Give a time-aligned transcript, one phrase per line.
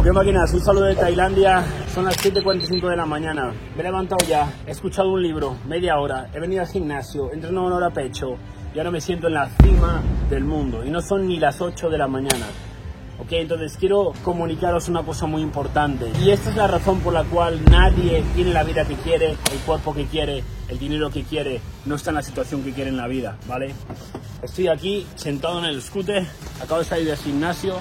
[0.00, 1.62] Ok máquinas, un saludo de Tailandia,
[1.94, 5.98] son las 7.45 de la mañana, me he levantado ya, he escuchado un libro, media
[5.98, 8.38] hora, he venido al gimnasio, he entrenado una hora pecho
[8.74, 10.00] y ahora me siento en la cima
[10.30, 10.86] del mundo.
[10.86, 12.46] Y no son ni las 8 de la mañana.
[13.18, 16.10] Ok, entonces quiero comunicaros una cosa muy importante.
[16.18, 19.58] Y esta es la razón por la cual nadie tiene la vida que quiere, el
[19.66, 22.96] cuerpo que quiere, el dinero que quiere, no está en la situación que quiere en
[22.96, 23.74] la vida, ¿vale?
[24.42, 26.26] Estoy aquí sentado en el scooter,
[26.62, 27.74] acabo de salir del gimnasio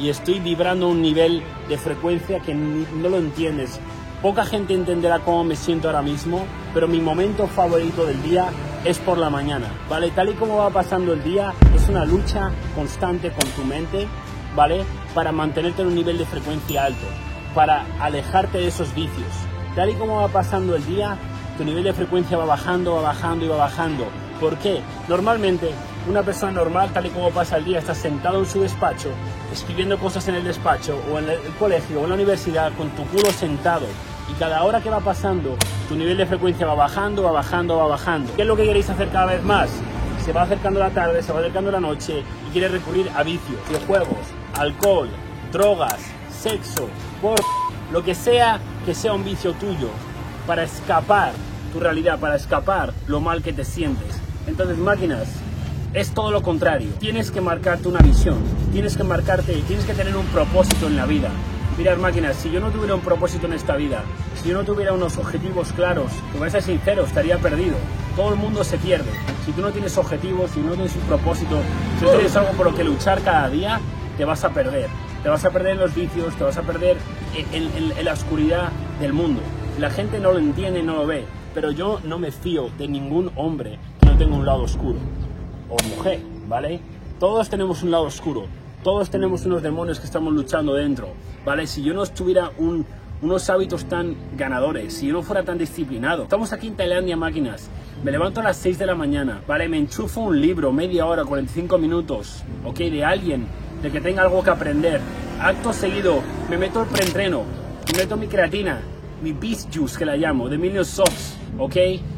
[0.00, 3.80] y estoy vibrando un nivel de frecuencia que no lo entiendes.
[4.22, 8.50] Poca gente entenderá cómo me siento ahora mismo, pero mi momento favorito del día
[8.84, 10.10] es por la mañana, ¿vale?
[10.10, 14.06] Tal y como va pasando el día, es una lucha constante con tu mente,
[14.54, 14.84] ¿vale?
[15.14, 17.06] Para mantenerte en un nivel de frecuencia alto,
[17.54, 19.26] para alejarte de esos vicios.
[19.74, 21.18] Tal y como va pasando el día,
[21.58, 24.06] tu nivel de frecuencia va bajando, va bajando y va bajando.
[24.40, 24.80] ¿Por qué?
[25.08, 25.70] Normalmente
[26.08, 29.10] una persona normal, tal y como pasa el día, está sentado en su despacho,
[29.52, 33.04] escribiendo cosas en el despacho, o en el colegio, o en la universidad, con tu
[33.06, 33.86] culo sentado.
[34.30, 35.56] Y cada hora que va pasando,
[35.88, 38.32] tu nivel de frecuencia va bajando, va bajando, va bajando.
[38.34, 39.70] ¿Qué es lo que queréis hacer cada vez más?
[40.24, 43.58] Se va acercando la tarde, se va acercando la noche y quiere recurrir a vicios,
[43.68, 44.18] videojuegos,
[44.58, 45.08] alcohol,
[45.52, 46.88] drogas, sexo,
[47.22, 47.38] por
[47.92, 49.88] lo que sea que sea un vicio tuyo,
[50.46, 51.32] para escapar
[51.72, 54.20] tu realidad, para escapar lo mal que te sientes.
[54.46, 55.28] Entonces, máquinas,
[55.96, 56.90] es todo lo contrario.
[56.98, 58.36] Tienes que marcarte una visión,
[58.70, 61.30] tienes que marcarte, tienes que tener un propósito en la vida.
[61.78, 64.02] Mirad máquinas, si yo no tuviera un propósito en esta vida,
[64.42, 67.76] si yo no tuviera unos objetivos claros, te voy a ser sincero, estaría perdido.
[68.14, 69.10] Todo el mundo se pierde.
[69.46, 71.60] Si tú no tienes objetivos, si no tienes un propósito,
[71.98, 73.80] si no tienes algo por lo que luchar cada día,
[74.18, 74.88] te vas a perder.
[75.22, 76.98] Te vas a perder en los vicios, te vas a perder
[77.52, 78.68] en, en la oscuridad
[79.00, 79.40] del mundo.
[79.78, 81.24] La gente no lo entiende, no lo ve.
[81.54, 84.98] Pero yo no me fío de ningún hombre que no tenga un lado oscuro
[85.68, 86.80] o mujer, ¿vale?
[87.18, 88.46] Todos tenemos un lado oscuro,
[88.82, 91.08] todos tenemos unos demonios que estamos luchando dentro,
[91.44, 91.66] ¿vale?
[91.66, 92.50] Si yo no estuviera
[93.22, 96.24] unos hábitos tan ganadores, si yo no fuera tan disciplinado.
[96.24, 97.68] Estamos aquí en Tailandia, máquinas.
[98.04, 99.68] Me levanto a las 6 de la mañana, ¿vale?
[99.68, 102.76] Me enchufo un libro, media hora, 45 minutos, ¿ok?
[102.76, 103.46] De alguien,
[103.82, 105.00] de que tenga algo que aprender.
[105.40, 106.20] Acto seguido,
[106.50, 107.44] me meto el preentreno,
[107.90, 108.80] me meto mi creatina,
[109.22, 111.76] mi Beast Juice que la llamo, de Million Socks, ¿ok?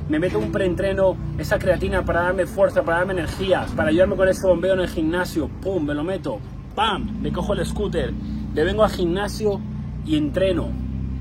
[0.09, 4.29] Me meto un preentreno, esa creatina para darme fuerza, para darme energía, para ayudarme con
[4.29, 6.39] ese bombeo en el gimnasio, pum, me lo meto,
[6.75, 8.13] pam, me cojo el scooter,
[8.55, 9.61] le vengo al gimnasio
[10.07, 10.69] y entreno,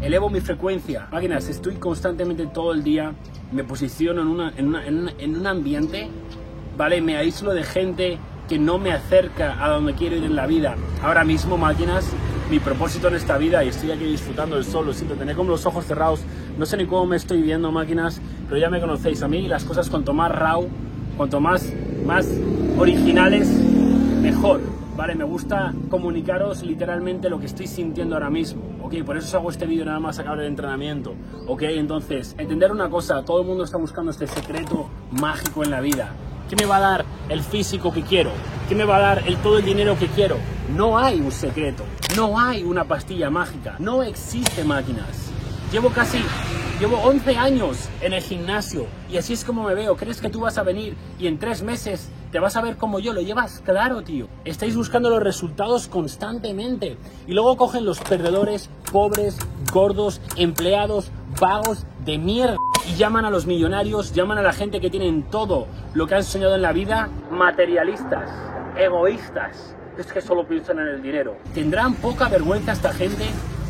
[0.01, 1.07] elevo mi frecuencia.
[1.12, 3.13] Máquinas, estoy constantemente todo el día,
[3.51, 6.09] me posiciono en, una, en un ambiente,
[6.78, 7.01] ¿vale?
[7.01, 10.75] Me aíslo de gente que no me acerca a donde quiero ir en la vida.
[11.03, 12.09] Ahora mismo, máquinas,
[12.50, 15.50] mi propósito en esta vida y estoy aquí disfrutando del sol, lo siento, tener como
[15.50, 16.22] los ojos cerrados,
[16.57, 19.63] no sé ni cómo me estoy viendo máquinas, pero ya me conocéis, a mí las
[19.63, 20.68] cosas cuanto más raw,
[21.16, 21.72] cuanto más,
[22.06, 22.28] más
[22.78, 23.47] originales,
[24.22, 24.62] mejor,
[24.95, 25.16] ¿vale?
[25.16, 29.03] Me gusta comunicaros literalmente lo que estoy sintiendo ahora mismo, ¿ok?
[29.06, 31.13] Por eso os hago este vídeo nada más acabar el entrenamiento,
[31.47, 31.63] ¿ok?
[31.63, 36.12] Entonces, entender una cosa, todo el mundo está buscando este secreto mágico en la vida,
[36.50, 38.31] ¿Qué me va a dar el físico que quiero?
[38.69, 40.38] ¿Qué me va a dar el, todo el dinero que quiero?
[40.74, 41.84] No hay un secreto,
[42.16, 45.26] no hay una pastilla mágica, no existe máquinas.
[45.72, 46.23] Llevo casi,
[46.79, 49.97] llevo 11 años en el gimnasio y así es como me veo.
[49.97, 53.00] ¿Crees que tú vas a venir y en tres meses te vas a ver como
[53.00, 53.11] yo?
[53.11, 54.29] Lo llevas claro, tío.
[54.45, 56.95] Estáis buscando los resultados constantemente
[57.27, 59.38] y luego cogen los perdedores, pobres,
[59.73, 62.56] gordos, empleados, vagos de mierda
[62.89, 66.23] y llaman a los millonarios, llaman a la gente que tienen todo lo que han
[66.23, 68.31] soñado en la vida, materialistas,
[68.77, 71.35] egoístas, es que solo piensan en el dinero.
[71.53, 73.25] ¿Tendrán poca vergüenza esta gente?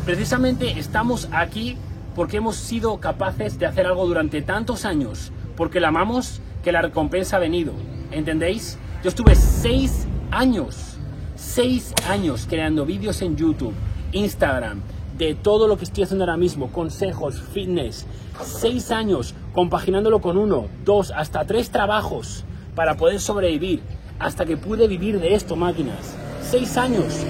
[0.08, 1.76] Precisamente estamos aquí
[2.16, 6.80] porque hemos sido capaces de hacer algo durante tantos años, porque la amamos, que la
[6.80, 7.74] recompensa ha venido.
[8.10, 8.78] ¿Entendéis?
[9.02, 10.96] Yo estuve seis años,
[11.36, 13.74] seis años creando vídeos en YouTube,
[14.12, 14.80] Instagram,
[15.18, 18.06] de todo lo que estoy haciendo ahora mismo, consejos, fitness,
[18.42, 22.44] seis años compaginándolo con uno, dos, hasta tres trabajos
[22.74, 23.82] para poder sobrevivir,
[24.18, 26.16] hasta que pude vivir de esto, máquinas.
[26.40, 27.26] Seis años,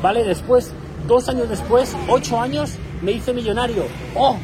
[0.00, 0.22] ¿vale?
[0.22, 0.72] Después,
[1.06, 3.84] dos años después, ocho años, me hice millonario.
[4.14, 4.36] ¡Oh!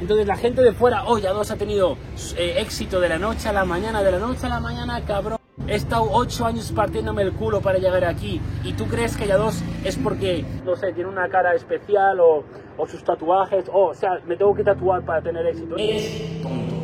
[0.00, 1.96] Entonces la gente de fuera, oh, ya dos ha tenido
[2.36, 5.38] eh, éxito de la noche a la mañana, de la noche a la mañana, cabrón.
[5.66, 8.40] He estado ocho años partiéndome el culo para llegar aquí.
[8.64, 12.44] ¿Y tú crees que ya dos es porque, no sé, tiene una cara especial o,
[12.76, 13.64] o sus tatuajes?
[13.72, 15.76] o sea, me tengo que tatuar para tener éxito.
[15.76, 16.74] Eres tonto.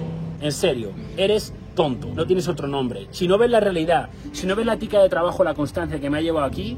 [0.40, 2.08] En serio, eres tonto.
[2.14, 3.06] No tienes otro nombre.
[3.10, 6.10] Si no ves la realidad, si no ves la tica de trabajo, la constancia que
[6.10, 6.76] me ha llevado aquí,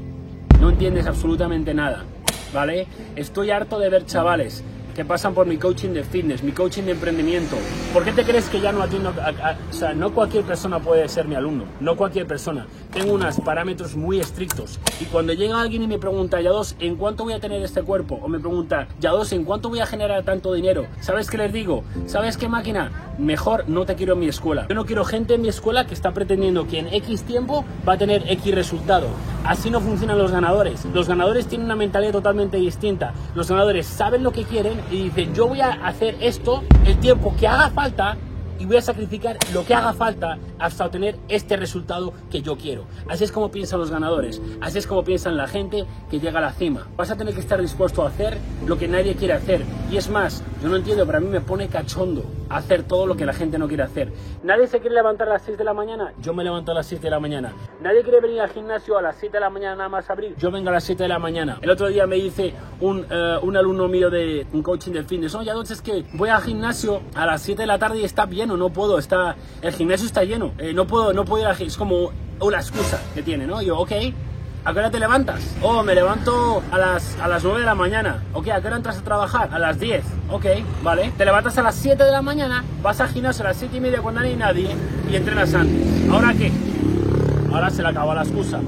[0.61, 2.05] no entiendes absolutamente nada.
[2.53, 2.87] ¿Vale?
[3.15, 4.63] Estoy harto de ver chavales
[4.95, 7.55] que pasan por mi coaching de fitness, mi coaching de emprendimiento.
[7.93, 9.09] ¿Por qué te crees que ya no atiendo?
[9.09, 12.65] A, o sea, no cualquier persona puede ser mi alumno, no cualquier persona.
[12.97, 14.79] Tengo unos parámetros muy estrictos.
[14.99, 17.83] Y cuando llega alguien y me pregunta, ya dos, ¿en cuánto voy a tener este
[17.83, 18.19] cuerpo?
[18.23, 20.87] O me pregunta, ya dos, ¿en cuánto voy a generar tanto dinero?
[20.99, 21.83] ¿Sabes qué les digo?
[22.07, 23.13] ¿Sabes qué máquina?
[23.19, 24.65] Mejor no te quiero en mi escuela.
[24.67, 27.93] Yo no quiero gente en mi escuela que está pretendiendo que en X tiempo va
[27.93, 29.07] a tener X resultado.
[29.45, 30.83] Así no funcionan los ganadores.
[30.85, 33.13] Los ganadores tienen una mentalidad totalmente distinta.
[33.35, 37.35] Los ganadores saben lo que quieren y dicen, yo voy a hacer esto el tiempo
[37.39, 38.17] que haga falta
[38.59, 42.85] y voy a sacrificar lo que haga falta hasta obtener este resultado que yo quiero.
[43.09, 46.41] Así es como piensan los ganadores, así es como piensan la gente que llega a
[46.41, 46.87] la cima.
[46.95, 49.63] Vas a tener que estar dispuesto a hacer lo que nadie quiere hacer.
[49.91, 53.15] Y es más, yo no entiendo, pero a mí me pone cachondo hacer todo lo
[53.15, 54.11] que la gente no quiere hacer.
[54.43, 56.85] Nadie se quiere levantar a las 6 de la mañana, yo me levanto a las
[56.87, 57.53] 7 de la mañana.
[57.81, 60.51] Nadie quiere venir al gimnasio a las 7 de la mañana nada más abrir, yo
[60.51, 61.59] vengo a las 7 de la mañana.
[61.61, 65.35] El otro día me dice un, uh, un alumno mío de un coaching del fitness,
[65.35, 68.25] oye, entonces es que voy al gimnasio a las 7 de la tarde y está
[68.25, 71.61] bien o no puedo, está, el gimnasio está lleno, eh, no puedo, no puedo ir
[71.61, 73.61] es como una excusa que tiene, ¿no?
[73.61, 73.91] yo, ok,
[74.67, 75.55] ¿A qué hora te levantas?
[75.61, 78.21] Oh, me levanto a las, a las 9 de la mañana.
[78.33, 79.47] Ok, ¿a qué hora entras a trabajar?
[79.53, 80.03] A las 10.
[80.29, 80.45] Ok,
[80.83, 81.13] vale.
[81.17, 83.79] Te levantas a las 7 de la mañana, vas al gimnasio a las 7 y
[83.79, 84.75] media cuando no hay nadie
[85.09, 86.09] y entrenas antes.
[86.11, 86.51] ¿Ahora qué?
[87.53, 88.59] Ahora se le acaba la excusa.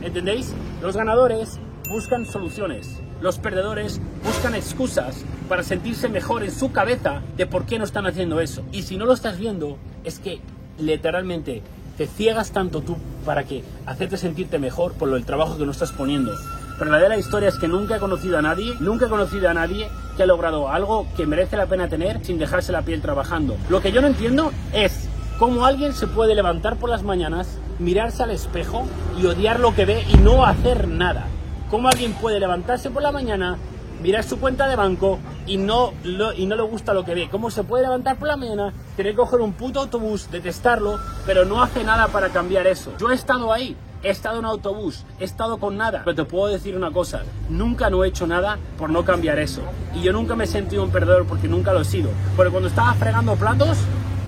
[0.00, 0.54] ¿Entendéis?
[0.80, 1.58] Los ganadores
[1.88, 3.02] buscan soluciones.
[3.22, 8.04] Los perdedores buscan excusas para sentirse mejor en su cabeza de por qué no están
[8.04, 8.64] haciendo eso.
[8.72, 10.40] Y si no lo estás viendo, es que
[10.76, 11.62] literalmente
[11.96, 15.92] te ciegas tanto tú para que hacerte sentirte mejor por del trabajo que no estás
[15.92, 16.32] poniendo.
[16.80, 19.48] Pero la de la historia es que nunca he conocido a nadie, nunca he conocido
[19.48, 19.86] a nadie
[20.16, 23.56] que ha logrado algo que merece la pena tener sin dejarse la piel trabajando.
[23.70, 25.08] Lo que yo no entiendo es
[25.38, 28.82] cómo alguien se puede levantar por las mañanas, mirarse al espejo
[29.16, 31.28] y odiar lo que ve y no hacer nada.
[31.72, 33.56] ¿Cómo alguien puede levantarse por la mañana,
[34.02, 35.94] mirar su cuenta de banco y no,
[36.36, 37.28] y no le gusta lo que ve.
[37.30, 41.46] ¿Cómo se puede levantar por la mañana, tener que coger un puto autobús, detestarlo, pero
[41.46, 42.92] no hace nada para cambiar eso?
[42.98, 43.74] Yo he estado ahí.
[44.02, 47.88] He estado en autobús, he estado con nada, pero te puedo decir una cosa, nunca
[47.88, 49.62] no he hecho nada por no cambiar eso.
[49.94, 52.10] Y yo nunca me he sentido un perdedor porque nunca lo he sido.
[52.36, 53.78] Porque cuando estaba fregando platos,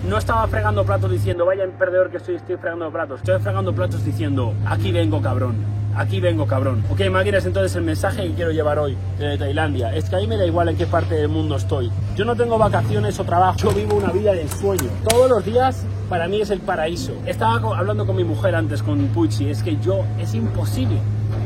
[0.09, 3.19] no estaba fregando platos diciendo, vaya perdedor que estoy, estoy fregando platos.
[3.19, 6.83] Estoy fregando platos diciendo, aquí vengo cabrón aquí vengo cabrón.
[6.89, 10.27] Ok, máquinas, entonces el mensaje que quiero llevar hoy de Tailandia es que a mí
[10.27, 11.91] me da igual en qué parte del mundo estoy.
[12.15, 14.89] Yo no tengo vacaciones o trabajo, yo vivo una vida de sueño.
[15.07, 17.13] Todos los días para mí es el paraíso.
[17.25, 20.99] Estaba hablando con mi mujer antes, con Pucci, es que yo, es imposible.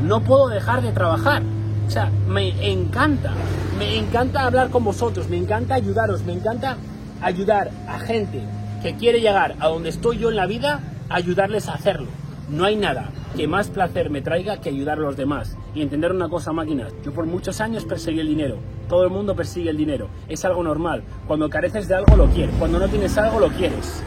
[0.03, 1.43] No puedo dejar de trabajar.
[1.87, 3.31] O sea, me encanta,
[3.77, 6.77] me encanta hablar con vosotros, me encanta ayudaros, me encanta
[7.21, 8.41] ayudar a gente
[8.83, 12.07] que quiere llegar a donde estoy yo en la vida, ayudarles a hacerlo.
[12.49, 15.55] No hay nada que más placer me traiga que ayudar a los demás.
[15.75, 18.57] Y entender una cosa, máquinas, yo por muchos años perseguí el dinero.
[18.87, 20.07] Todo el mundo persigue el dinero.
[20.27, 21.03] Es algo normal.
[21.27, 22.55] Cuando careces de algo, lo quieres.
[22.57, 24.03] Cuando no tienes algo, lo quieres.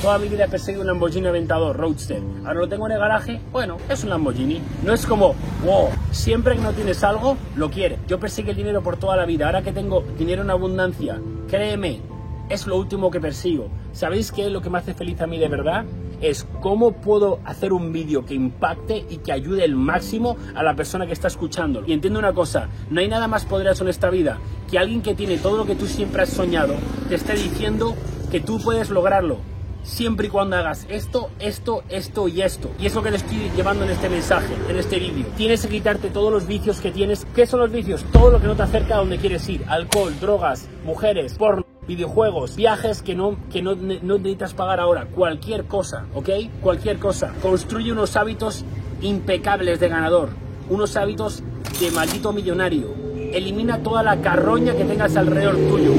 [0.00, 2.22] Toda mi vida he perseguido un Lamborghini Aventador Roadster.
[2.46, 3.40] Ahora lo tengo en el garaje.
[3.52, 4.62] Bueno, es un Lamborghini.
[4.82, 5.34] No es como,
[5.64, 7.98] wow, siempre que no tienes algo, lo quieres.
[8.08, 9.46] Yo perseguí el dinero por toda la vida.
[9.46, 12.00] Ahora que tengo dinero en abundancia, créeme,
[12.48, 13.68] es lo último que persigo.
[13.92, 15.84] ¿Sabéis qué es lo que me hace feliz a mí de verdad?
[16.22, 20.74] Es cómo puedo hacer un vídeo que impacte y que ayude el máximo a la
[20.74, 21.82] persona que está escuchando.
[21.86, 24.38] Y entiendo una cosa, no hay nada más poderoso en esta vida
[24.70, 26.74] que alguien que tiene todo lo que tú siempre has soñado
[27.08, 27.94] te esté diciendo
[28.30, 29.38] que tú puedes lograrlo.
[29.82, 32.70] Siempre y cuando hagas esto, esto, esto y esto.
[32.78, 35.26] Y es lo que le estoy llevando en este mensaje, en este vídeo.
[35.36, 37.26] Tienes que quitarte todos los vicios que tienes.
[37.34, 38.04] ¿Qué son los vicios?
[38.12, 39.64] Todo lo que no te acerca a donde quieres ir.
[39.68, 45.64] Alcohol, drogas, mujeres, porno videojuegos, viajes que no, que no, no, necesitas pagar ahora, cualquier
[45.64, 46.28] cosa, ¿ok?
[46.60, 47.32] Cualquier cosa.
[47.42, 48.64] Construye unos hábitos
[49.00, 50.30] impecables de ganador,
[50.70, 51.42] unos hábitos
[51.80, 52.94] de maldito millonario.
[53.32, 55.92] Elimina toda la carroña que tengas alrededor tuyo.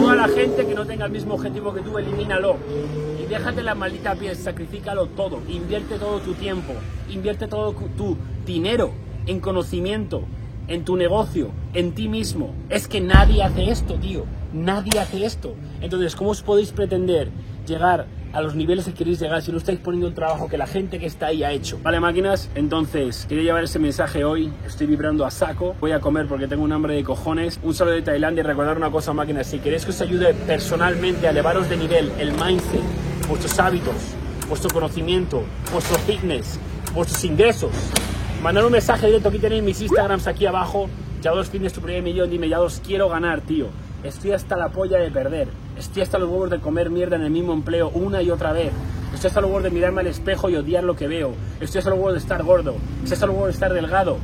[0.00, 2.56] Toda la gente que no tenga el mismo objetivo que tú, elimínalo.
[3.20, 5.40] Y déjate la maldita piel, sacrifícalo todo.
[5.48, 6.72] Invierte todo tu tiempo,
[7.10, 8.16] invierte todo tu
[8.46, 8.92] dinero
[9.26, 10.22] en conocimiento,
[10.68, 12.54] en tu negocio, en ti mismo.
[12.68, 14.24] Es que nadie hace esto, tío.
[14.52, 15.54] Nadie hace esto.
[15.80, 17.30] Entonces, ¿cómo os podéis pretender
[17.66, 20.66] llegar a los niveles que queréis llegar si no estáis poniendo el trabajo que la
[20.66, 21.78] gente que está ahí ha hecho?
[21.82, 24.52] Vale, máquinas, entonces, quería llevar ese mensaje hoy.
[24.66, 25.74] Estoy vibrando a saco.
[25.80, 27.58] Voy a comer porque tengo un hambre de cojones.
[27.62, 29.46] Un saludo de Tailandia y recordar una cosa, máquinas.
[29.46, 32.82] Si queréis que os ayude personalmente a elevaros de nivel, el mindset,
[33.28, 33.94] vuestros hábitos,
[34.48, 36.58] vuestro conocimiento, vuestro fitness,
[36.94, 37.70] vuestros ingresos,
[38.42, 39.28] mandar un mensaje directo.
[39.28, 40.88] Aquí tenéis mis Instagrams aquí abajo.
[41.22, 42.30] Ya dos fines tu primer millón.
[42.30, 43.66] Dime, ya dos quiero ganar, tío.
[44.04, 45.48] Estoy hasta la polla de perder.
[45.76, 48.72] Estoy hasta los huevos de comer mierda en el mismo empleo una y otra vez.
[49.14, 51.32] Estoy hasta los huevos de mirarme al espejo y odiar lo que veo.
[51.60, 52.76] Estoy hasta los huevos de estar gordo.
[53.02, 54.18] Estoy hasta los huevos de estar delgado.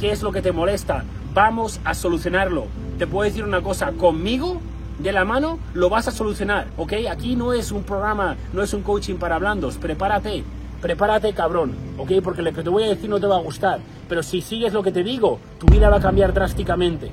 [0.00, 1.04] ¿Qué es lo que te molesta?
[1.34, 2.66] Vamos a solucionarlo.
[2.98, 4.60] Te puedo decir una cosa, conmigo
[4.98, 6.94] de la mano lo vas a solucionar, ¿ok?
[7.10, 10.44] Aquí no es un programa, no es un coaching para blandos, prepárate,
[10.86, 12.12] prepárate cabrón, ¿ok?
[12.22, 14.72] Porque lo que te voy a decir no te va a gustar, pero si sigues
[14.72, 17.10] lo que te digo, tu vida va a cambiar drásticamente,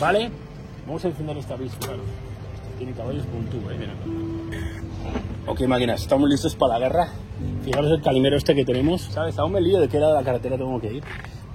[0.00, 0.30] ¿vale?
[0.86, 2.02] Vamos a encender esta bici, claro.
[2.78, 3.94] Tiene caballos puntú, eh, mira.
[5.44, 7.08] Ok, máquinas, estamos listos para la guerra.
[7.64, 9.36] Fijaros el calimero este que tenemos, ¿sabes?
[9.40, 11.02] Aún me lío de qué lado de la carretera tengo que ir,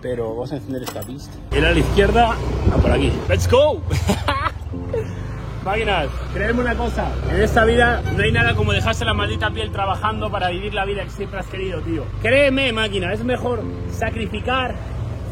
[0.02, 1.32] pero vamos a encender esta pista.
[1.54, 3.14] Era a la izquierda, a por aquí.
[3.30, 3.80] ¡Let's go!
[5.64, 9.72] Máquinas, créeme una cosa, en esta vida no hay nada como dejarse la maldita piel
[9.72, 12.04] trabajando para vivir la vida que siempre has querido, tío.
[12.24, 14.74] Créeme, máquina, es mejor sacrificar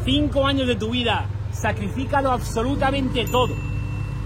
[0.04, 3.54] cinco años de tu vida, sacrifícalo absolutamente todo.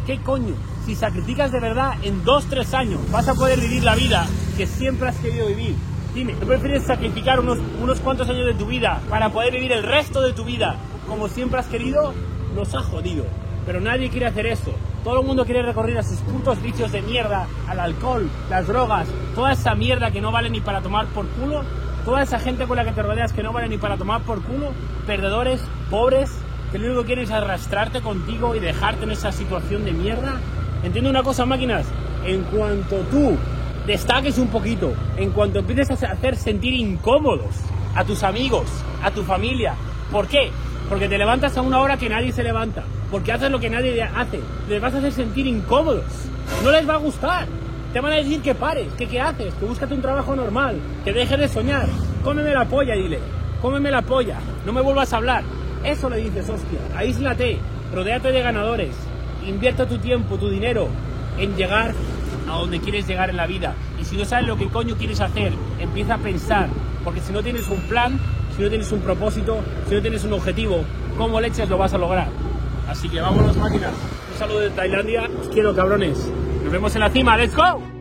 [0.06, 0.54] ¿Qué coño?
[0.84, 4.26] Si sacrificas de verdad en dos, tres años, vas a poder vivir la vida
[4.58, 5.74] que siempre has querido vivir.
[6.14, 9.82] Dime, ¿tú prefieres sacrificar unos, unos cuantos años de tu vida para poder vivir el
[9.82, 10.76] resto de tu vida
[11.08, 12.12] como siempre has querido?
[12.54, 13.24] Nos ha jodido.
[13.64, 14.74] Pero nadie quiere hacer eso.
[15.04, 19.06] Todo el mundo quiere recorrer a sus putos vicios de mierda, al alcohol, las drogas,
[19.34, 21.62] toda esa mierda que no vale ni para tomar por culo,
[22.06, 24.42] toda esa gente con la que te rodeas que no vale ni para tomar por
[24.42, 24.72] culo,
[25.06, 26.30] perdedores, pobres,
[26.72, 30.40] que lo único que quieren es arrastrarte contigo y dejarte en esa situación de mierda.
[30.82, 31.84] Entiendo una cosa, máquinas,
[32.24, 33.36] en cuanto tú
[33.86, 37.54] destaques un poquito, en cuanto empieces a hacer sentir incómodos
[37.94, 38.64] a tus amigos,
[39.02, 39.74] a tu familia,
[40.10, 40.50] ¿por qué?
[40.88, 42.84] Porque te levantas a una hora que nadie se levanta.
[43.14, 44.40] Porque haces lo que nadie hace.
[44.68, 46.02] Les vas a hacer sentir incómodos.
[46.64, 47.46] No les va a gustar.
[47.92, 51.12] Te van a decir que pares, que qué haces, que búscate un trabajo normal, que
[51.12, 51.86] dejes de soñar.
[52.24, 53.20] Cómeme la polla, dile.
[53.62, 54.40] Cómeme la polla.
[54.66, 55.44] No me vuelvas a hablar.
[55.84, 56.80] Eso le dices, hostia.
[56.96, 57.60] Aíslate.
[57.94, 58.96] Rodéate de ganadores.
[59.46, 60.88] Invierte tu tiempo, tu dinero
[61.38, 61.94] en llegar
[62.50, 63.76] a donde quieres llegar en la vida.
[64.00, 66.68] Y si no sabes lo que coño quieres hacer, empieza a pensar.
[67.04, 68.18] Porque si no tienes un plan,
[68.56, 70.80] si no tienes un propósito, si no tienes un objetivo,
[71.16, 72.26] ¿cómo leches lo vas a lograr?
[72.88, 73.92] Así que vámonos máquinas.
[74.32, 75.28] Un saludo de Tailandia.
[75.40, 76.30] Os quiero cabrones.
[76.62, 77.36] Nos vemos en la cima.
[77.36, 77.93] ¡Let's go!